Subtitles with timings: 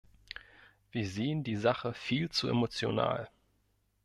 [0.89, 3.29] Wir sehen die Sache viel zu emotional.